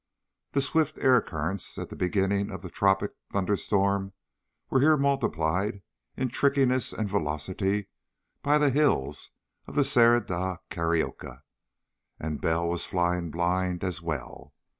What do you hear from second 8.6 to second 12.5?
hills of the Serra da Carioca, and